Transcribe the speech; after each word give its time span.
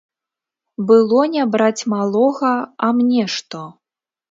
Было 0.91 1.21
не 1.35 1.43
браць 1.57 1.85
малога, 1.95 2.53
а 2.89 2.93
мне 3.03 3.29
што? 3.37 3.65